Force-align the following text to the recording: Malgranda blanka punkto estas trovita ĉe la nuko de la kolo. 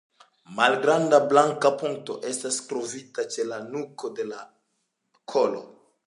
Malgranda 0.59 1.17
blanka 1.33 1.69
punkto 1.81 2.15
estas 2.31 2.57
trovita 2.71 3.25
ĉe 3.35 3.45
la 3.49 3.59
nuko 3.75 4.11
de 4.21 4.25
la 4.31 4.39
kolo. 5.35 5.61